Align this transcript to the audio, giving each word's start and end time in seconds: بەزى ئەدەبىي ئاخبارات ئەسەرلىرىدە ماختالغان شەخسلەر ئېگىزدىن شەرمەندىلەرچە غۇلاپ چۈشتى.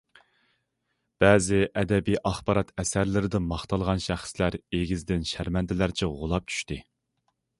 بەزى 1.23 1.59
ئەدەبىي 1.81 2.17
ئاخبارات 2.29 2.71
ئەسەرلىرىدە 2.83 3.41
ماختالغان 3.51 4.03
شەخسلەر 4.07 4.59
ئېگىزدىن 4.61 5.29
شەرمەندىلەرچە 5.35 6.13
غۇلاپ 6.23 6.51
چۈشتى. 6.55 6.79